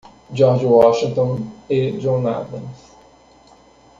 George 0.33 0.65
Washington 0.65 1.61
e 1.67 1.95
John 1.99 2.25
Adams. 2.25 2.79